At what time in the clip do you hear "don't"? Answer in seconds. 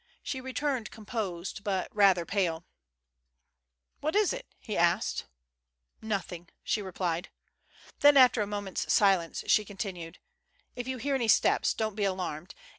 11.75-11.93